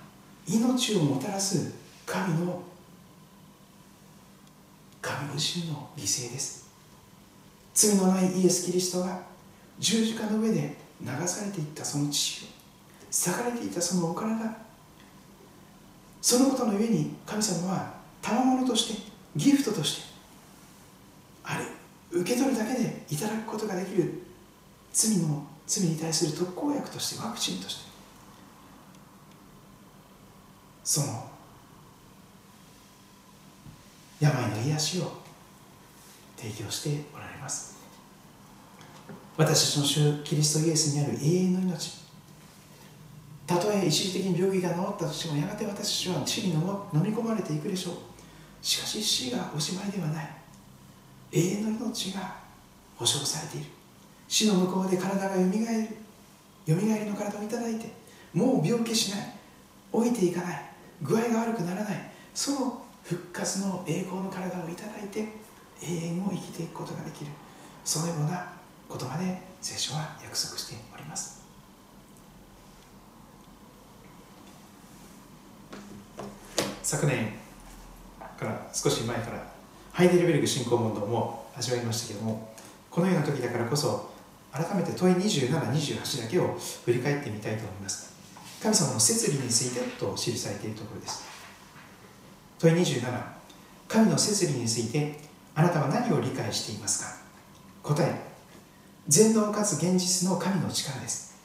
[0.47, 1.73] 命をもたらす
[2.05, 2.61] 神の
[5.01, 6.69] 神ご自身の犠牲です。
[7.73, 9.21] 罪のないイエス・キリストが
[9.79, 12.47] 十字架の上で流されていったその父を
[13.09, 14.57] 裂かれていたそのお体
[16.21, 20.13] そのことの上に神様は賜物としてギフトとして
[21.43, 21.65] あれ
[22.11, 24.21] 受け取るだけでいただくことができる。
[24.93, 27.91] 罪の罪に対する特効薬としてワクチンとして。
[30.83, 31.31] その
[34.19, 35.21] 病の癒しを
[36.37, 37.77] 提供しておられます。
[39.37, 42.01] 私たちの主キリストイエスにある永遠の命。
[43.47, 46.59] たとえ一時的に病気が治ったとしてもやがて私たちは死に飲
[46.93, 47.95] み込まれていくでしょう。
[48.61, 50.40] しかし死がおしまいではない。
[51.31, 52.35] 永遠の命が
[52.95, 53.67] 保証されている。
[54.27, 55.87] 死の向こうで体がよみがえる。
[56.65, 57.91] よみがえりの体をいただいて
[58.33, 59.35] もう病気しない。
[59.93, 60.65] 老いていかない。
[61.01, 62.11] 具合が悪くならない。
[62.33, 65.27] その復活の栄光の体をいただいて
[65.83, 67.31] 永遠を生きていくことができる。
[67.83, 68.53] そのような
[68.89, 71.41] 言葉で聖書は約束しております。
[76.83, 77.33] 昨年
[78.37, 79.50] から少し前から
[79.93, 82.53] ハイデルベルグ信仰問答も始まりましたけども
[82.89, 84.09] このような時だからこそ
[84.51, 88.11] 改めて問い2728だけを振り返ってみたいと思います。
[88.61, 91.23] 神様の摂理についてと記されているところです。
[92.59, 93.01] 問い27
[93.87, 95.19] 神の摂理について
[95.55, 97.21] あなたは何を理解していますか？
[97.83, 98.15] 答え。
[99.07, 101.35] 全能かつ現実の神の力です。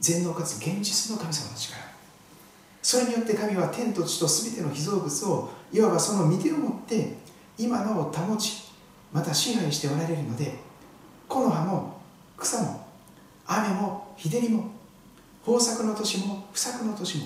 [0.00, 1.78] 全能かつ現実の神様の力。
[2.82, 7.16] それによって神は天と地と全ての被造物をいわばその御手を持って
[7.58, 8.68] 今のを保ち
[9.12, 10.54] また支配しておられるので
[11.28, 12.00] 木の葉も
[12.36, 12.86] 草も
[13.46, 14.70] 雨も日照りも
[15.46, 17.24] 豊作の年も不作の年も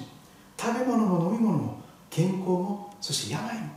[0.58, 1.76] 食べ物も飲み物も
[2.08, 3.68] 健康もそして病も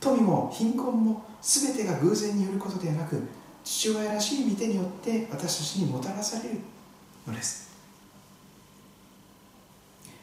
[0.00, 3.22] 富も貧困も全てが偶然によることではなく
[3.64, 6.58] 父親らしい御手によって私たちにもたらされる
[7.26, 7.72] のです。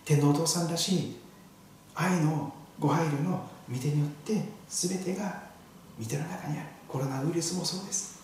[0.06, 1.16] 天皇お父さんらしい
[1.96, 5.44] 愛のご配慮の御手によって全てが
[6.00, 6.68] 御手の中にある。
[6.88, 8.20] コロナウイルスもそうです。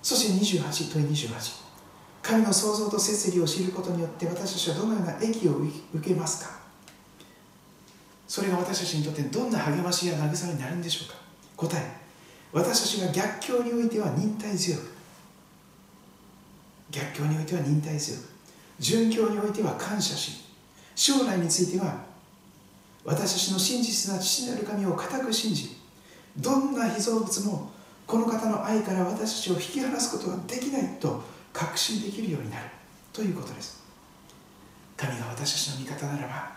[0.00, 1.62] そして28問い28
[2.22, 5.58] 神の創造と摂理を知ることによって私たちはどのような益を
[5.92, 6.62] 受けますか？
[8.28, 11.16] それが私たちにとってどんな励ましや慰めになるんでしょうか？
[11.56, 12.00] 答え。
[12.52, 14.92] 私たちが逆境においては忍耐強く。
[16.90, 18.28] 逆境においては忍耐強く。
[18.78, 20.44] 順境においては感謝し
[20.94, 22.04] 将来については
[23.04, 25.76] 私たちの真実な父なる神を固く信じ
[26.36, 27.70] どんな被造物も
[28.06, 32.66] この方の愛から私たちを引き離すことができないと確信できるようになる
[33.12, 33.82] ということです。
[34.96, 36.52] 神が私たちの味方ならば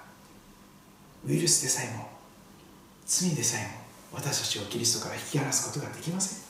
[1.28, 2.08] ウイルスでさえも
[3.06, 6.46] 罪でさえも私たちをキリストから引き離すことができません。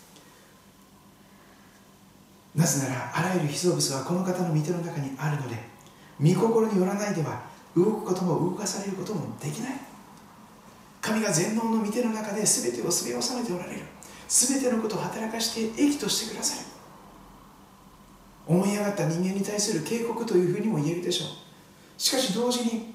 [2.55, 5.57] なぜならあらゆる被造物はこの方の御手の中にあるので
[6.21, 7.43] 御心によらないでは
[7.75, 9.73] 動くことも動かされることもできない。
[11.01, 13.81] 神が全能の御手の中で全てをすべ収めておられる。
[14.27, 16.67] 全てのことを働かして益としてくださる。
[18.47, 21.45] 思い上がった人間に対する警告というふうにも言えるでしょう。
[21.97, 22.93] しかし同時に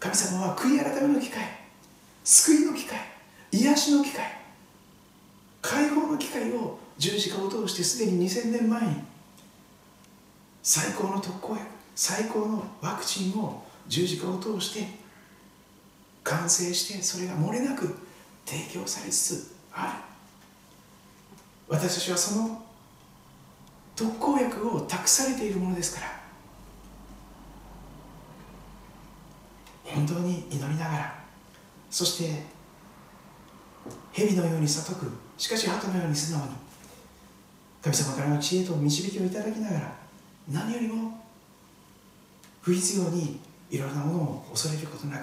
[0.00, 1.42] 神様は悔い改めの機会
[2.24, 2.98] 救いの機会
[3.52, 4.38] 癒しの機会
[5.60, 8.96] 解放の機会を十字架を通してすでに2000年前に
[10.62, 11.66] 最高の特効薬
[12.00, 14.86] 最高のワクチンを十字架を通して
[16.22, 17.92] 完成してそれが漏れなく
[18.46, 20.00] 提供されつつあ
[21.68, 21.76] る。
[21.76, 22.62] 私たちはその
[23.96, 26.20] 特効薬を託されているものですから。
[29.82, 31.24] 本当に祈りながら。
[31.90, 32.44] そして
[34.12, 35.10] 蛇のように悟く。
[35.36, 36.52] しかし鳩のように素直に。
[37.82, 39.96] 神様からの知恵と導きをいただきながら
[40.48, 41.17] 何よりも
[42.62, 43.40] 不必要に
[43.70, 45.22] いろいろなものを恐れることなく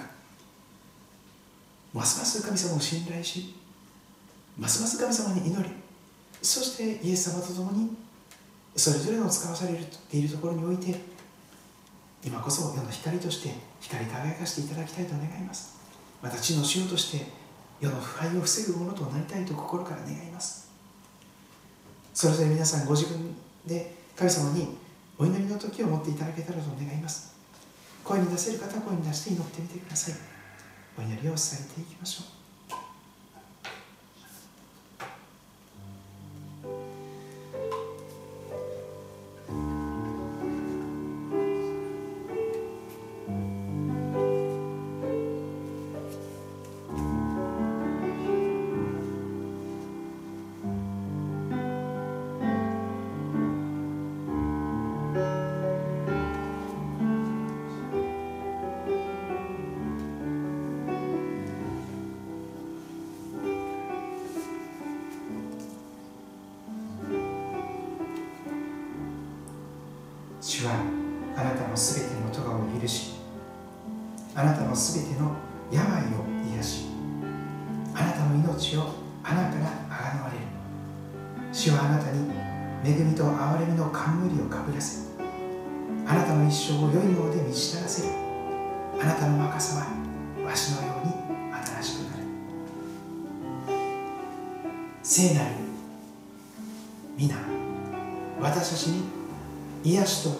[1.92, 3.54] ますます神様を信頼し
[4.58, 5.70] ますます神様に祈り
[6.42, 7.96] そしてイエス様と共に
[8.76, 11.16] それぞれの使わされているところにおいて
[12.24, 15.76] 今こそ世の光として光り輝かせていただきたいと願います。
[16.20, 17.26] また地の塩として
[17.80, 20.68] 世の腐敗を防ぐものとなりたいと心から願います。
[22.12, 24.76] それぞれ皆さんご自分で神様に
[25.18, 27.34] お祈りの時を持っていただけたらと願います。
[28.04, 30.14] 声に出せる方は声に出して祈ってみてください。
[30.98, 32.35] お祈りを伝えていきましょう。
[70.46, 70.74] 主は
[71.36, 73.14] あなたのすべての咎を許し
[74.32, 75.32] あなたのすべての
[75.72, 76.24] 病を
[76.54, 76.86] 癒し
[77.92, 78.94] あなたの命を
[79.24, 80.44] 穴からあがなわれる。
[81.52, 82.30] 主はあなたに
[82.84, 85.08] 恵みと憐れみの冠をかぶらせ
[86.06, 88.14] あなたの一生を良いもので満ち足らせる。
[89.02, 89.86] あなたの若さは
[90.46, 91.12] わしのように
[91.66, 92.22] 新しくなる。
[95.02, 95.46] 聖なる
[97.16, 97.34] 皆
[98.40, 99.16] 私たちに
[99.84, 100.35] 癒しと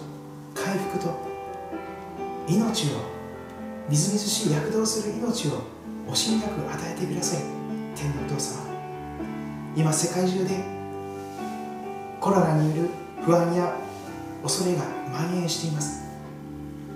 [15.27, 16.03] 蔓延しています。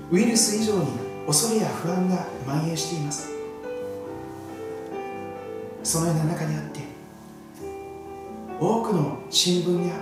[0.10, 0.88] ウイルス以上に
[1.28, 3.30] 恐れや不安が蔓延しています。
[5.84, 6.82] そのような中にあって
[8.60, 9.96] 多くの新聞や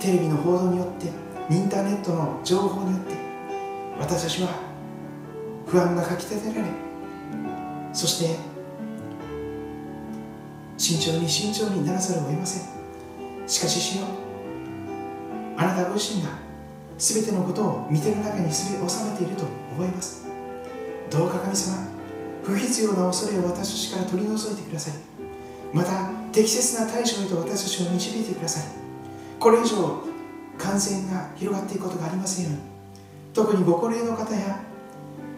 [0.00, 1.08] テレビの報道によって
[1.52, 3.14] インターネットの情報によって
[3.98, 4.48] 私たちは
[5.66, 6.70] 不安がかきたてられ
[7.92, 8.36] そして
[10.78, 13.48] 慎重に慎重にならざるを得ません。
[13.48, 14.06] しかし主よ
[15.56, 16.45] あなたご自身が
[16.98, 19.44] 全てのことを見てる中にすべ収めていると
[19.76, 20.26] 思います。
[21.10, 21.88] どうか神様
[22.42, 24.94] 不必要な恐れを私たちから取り除いてください。
[25.72, 28.64] また適切な対処へと私たちを導いてください。
[29.38, 30.02] これ以上
[30.56, 32.58] 感染が広がっていくことがありませんように。
[33.34, 34.62] 特にご高齢の方や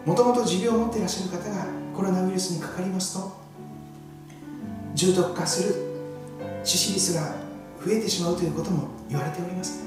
[0.07, 3.33] もともと持病を持っていらっしゃる方がコロナウイルスにかかりますと
[4.95, 5.75] 重篤化する
[6.63, 7.35] 致死率が
[7.85, 9.83] 増えてしまうということも言われております。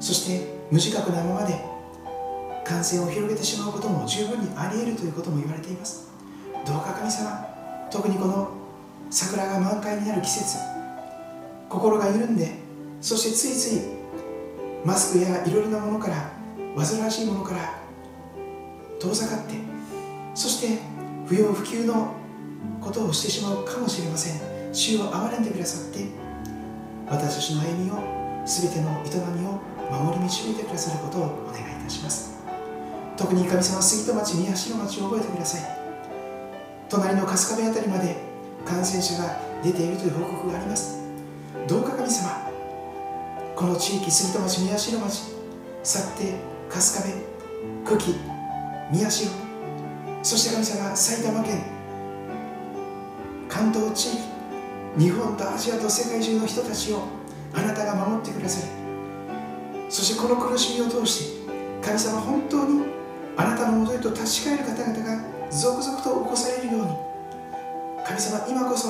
[0.00, 1.54] そして無自覚なままで
[2.64, 6.10] 感染を広げてしまうことも十分にあり得るということも言われています。
[6.66, 7.46] どうか神様
[7.92, 8.48] 特にこの
[9.08, 10.58] 桜が満開になる季節
[11.68, 12.50] 心が緩んで
[13.00, 13.82] そしてついつい
[14.84, 16.32] マスクやいろいろなものから
[16.74, 17.78] 煩わしいものから
[18.98, 19.54] 遠ざかって
[20.34, 20.80] そして
[21.26, 22.14] 不要不急の
[22.80, 24.74] ことをしてしまうかもしれません。
[24.74, 26.00] 主を憐れんでくださって
[27.08, 27.94] 私たちの歩みを
[28.44, 32.34] 全ての営みを守り導いてくださることをお願いいたします。
[33.16, 35.60] 特に神様杉戸町宮代町を覚えてください。
[36.88, 38.16] 隣の春日部あたりまで
[38.64, 41.00] 感染者が出ているという報告があります。
[41.68, 42.50] どうか神様
[43.56, 45.32] この地域杉戸町宮代町
[45.82, 46.34] 去って
[46.68, 47.14] 春日
[47.84, 48.14] 部久喜
[48.90, 49.28] 宮代
[50.22, 51.62] そして神様埼玉県
[53.48, 54.22] 関東地域
[54.98, 57.02] 日本とアジアと世界中の人たちを
[57.54, 58.83] あなたが守ってください。
[59.94, 62.82] そしてこの苦しみを通して神様本当に
[63.36, 66.96] あなたのもとへと立ち返る方々が続々と起こされるように
[68.04, 68.88] 神様今こそ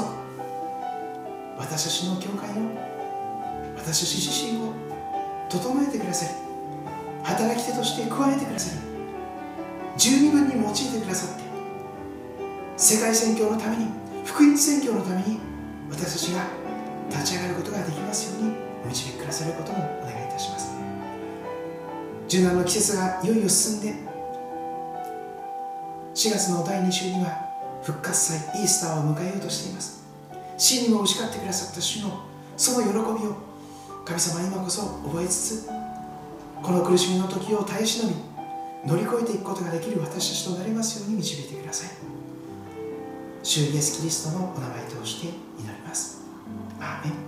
[1.59, 2.73] 私たちの教会を
[3.77, 4.73] 私たち自身を
[5.51, 6.29] 整えてください
[7.23, 8.79] 働き手として加えてください
[9.99, 11.45] 十二分に用いてくださって
[12.79, 13.89] 世界宣教のために
[14.25, 15.39] 福音宣教のために
[15.91, 16.47] 私たちが
[17.11, 20.74] 立ち上がることができますようにお導きくださることもお願いいたします。
[22.35, 23.95] 柔軟の季節がいよいよ進んで
[26.15, 27.29] 4月の第2週には
[27.81, 30.03] 復活祭イースターを迎えようとしています。
[30.59, 32.25] 死にも打ち勝ってくださった主の
[32.57, 33.37] その喜びを
[34.05, 35.69] 神様今こそ覚えつつ
[36.61, 38.17] この苦しみの時を耐え忍び
[38.85, 41.91] 乗り越えていくことができる私たちとなりますように導いてください。
[43.45, 45.37] 主イエス・キリストのお名前として祈
[45.73, 46.25] ります。
[46.81, 47.24] アーメン。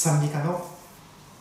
[0.00, 0.66] 賛美歌の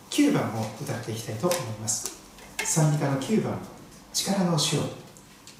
[0.09, 2.11] 9番を歌っていきたいと思います。
[2.57, 3.57] 賛美歌の9番
[4.11, 4.81] 「力の主を」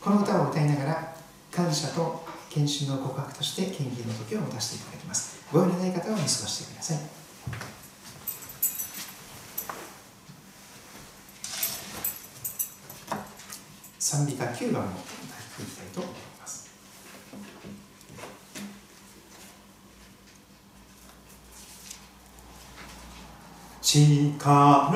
[0.04, 1.16] この歌を歌いながら
[1.50, 5.38] 感謝と献身の告白として献金の時を持たせていただきます。
[5.50, 6.98] ご用のない方は見過ごしてください。
[13.98, 14.98] 賛美歌9番を歌っ
[15.56, 16.70] ていきたいと思います
[23.92, 24.92] 力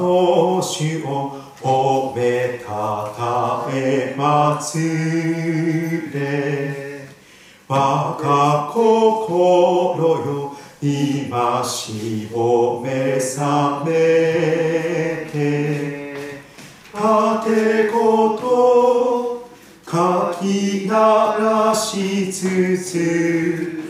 [0.00, 7.06] の主を褒めたたえ祭れ。
[7.68, 13.92] 我が心よ今しを目覚め
[15.30, 16.16] て。
[16.92, 19.48] 盾こと
[19.88, 20.96] 書き鳴
[21.38, 23.82] らしつつ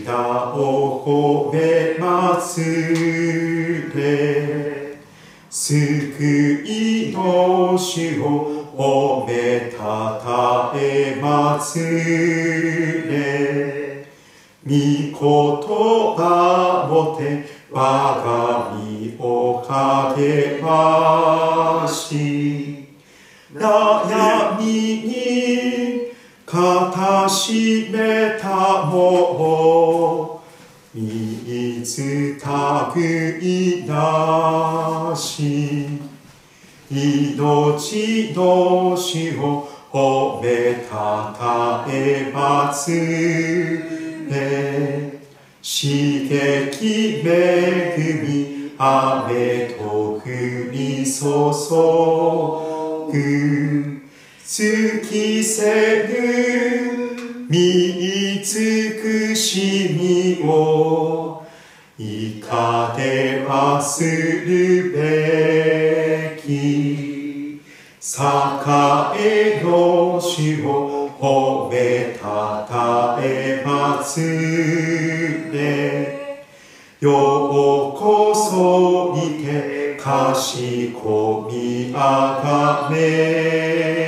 [0.00, 2.64] 皆を褒め祭
[3.94, 4.96] れ
[5.50, 11.82] 救いの主を褒めたたえ祭
[13.08, 14.08] れ
[14.64, 15.12] 御言
[16.16, 22.88] 葉もて我が身を励まし
[23.52, 24.64] 悩み
[25.06, 25.99] に
[26.50, 30.42] かたしめたも
[30.92, 33.00] 見つたぐ
[33.40, 35.86] いなし
[36.90, 42.90] 命の主を褒めたたえまつ
[44.28, 45.20] れ
[45.62, 50.22] 刺激恵み雨と降
[50.72, 51.20] り注
[53.12, 53.99] ぐ。
[54.52, 61.46] きせぬ見尽くしみを
[61.96, 67.10] いかではするべき。
[68.02, 68.22] 栄
[69.18, 74.18] えの主を褒めたたえます
[75.52, 76.46] ね
[76.98, 83.99] ようこそにてかしこみあがめ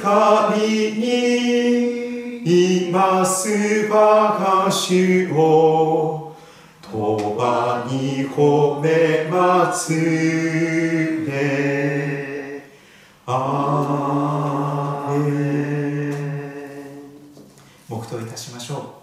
[0.00, 0.58] 光
[0.92, 2.38] に
[2.88, 6.34] います我が主を
[6.80, 10.00] とばに褒めますね。
[13.26, 15.28] アーメ
[16.08, 17.00] ン。
[17.86, 19.00] 黙祷いたしましょう。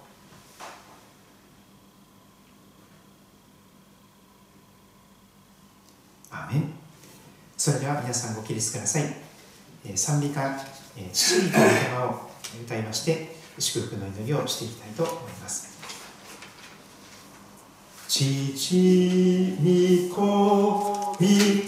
[7.58, 9.04] それでは皆さんご起立ください、
[9.94, 10.58] 賛美歌
[10.98, 12.30] 「えー父にというテーマを
[12.64, 15.78] 歌いまして祝福の祈りをしていきたいと思います。
[18.08, 18.76] 父
[19.60, 21.66] に子御霊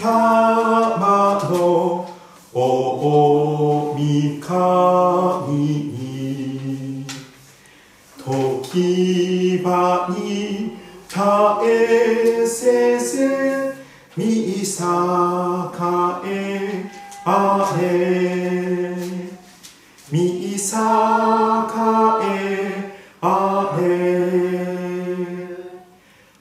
[1.50, 2.10] の
[2.54, 6.10] 大神に。
[8.72, 10.78] 時場に
[11.08, 11.20] 絶
[11.66, 13.74] えせず
[14.16, 14.66] 見栄
[16.26, 16.86] え
[17.26, 18.69] あれ。
[20.78, 20.78] え
[23.22, 23.88] あれ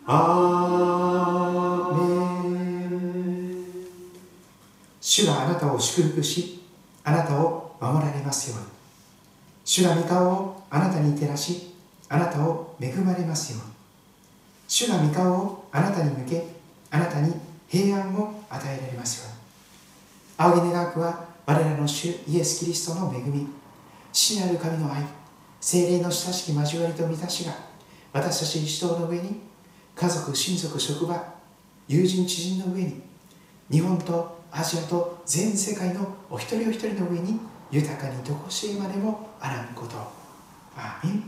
[0.06, 2.02] アーメ
[2.86, 3.64] ン
[5.00, 6.62] 主があなたを祝福し
[7.04, 8.66] あなたを守られますように。
[9.64, 11.74] 主が御顔をあなたに照らし
[12.08, 13.72] あなたを恵まれますように。
[14.66, 16.44] 主が御顔をあなたに向け
[16.90, 17.32] あなたに
[17.68, 19.38] 平安を与えられますように。
[20.60, 23.48] 仰ぎ願くは我らの主イエス・キリストの恵み。
[24.12, 25.02] 父なる神の愛
[25.60, 27.52] 精霊の親しき交わりと満たしが
[28.12, 29.40] 私たち一同の上に
[29.94, 31.34] 家族親族職場
[31.88, 33.00] 友人知人の上に
[33.70, 37.38] 日本とアジアと全世界のお一人お一人の上に
[37.70, 39.96] 豊かにどこしえまでもあらんこと。
[40.74, 41.22] アーメン。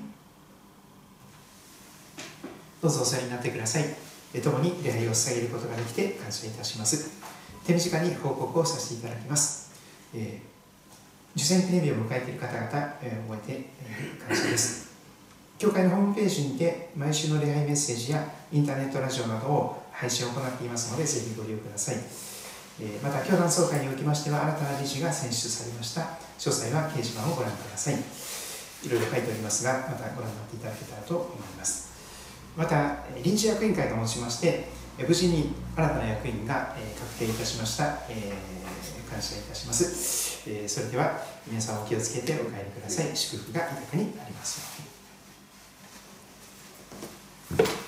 [2.81, 3.85] どうぞお座りになってください。
[4.33, 7.21] え共に礼拝を捧げることができて感謝いたします。
[7.67, 9.71] 手短に報告をさせていただきます、
[10.15, 10.50] えー
[11.37, 12.69] 受選記念日を迎えている方々、
[13.03, 14.91] え覚えてえ感謝です。
[15.59, 21.97] 教会のホームページにて毎週の礼拝メッセージやインターネットラジオなどを配信を行っていますのでぜひご利用ください。
[22.81, 26.03] えまた教団総会におきましては新たな理事が選出されました。
[26.03, 27.95] 詳細は掲示板をご覧ください。
[27.95, 31.91] いろいろ書いておりますがまたご覧になっていただけたらと思います。
[32.57, 34.69] また臨時役員会と申しまして
[34.99, 38.33] 無事に新たな役員が確定いたしました、え
[39.11, 43.17] 感謝いたします、えー、それでは皆さんお気をつけてお帰りください。
[43.17, 44.85] 祝福が豊かになりますよ
[47.59, 47.80] うに。